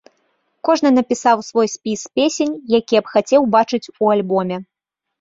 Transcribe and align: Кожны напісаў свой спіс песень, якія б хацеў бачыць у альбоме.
Кожны 0.69 0.89
напісаў 0.95 1.37
свой 1.51 1.71
спіс 1.75 2.01
песень, 2.21 2.57
якія 2.81 3.01
б 3.05 3.15
хацеў 3.15 3.41
бачыць 3.55 3.85
у 4.03 4.15
альбоме. 4.19 4.57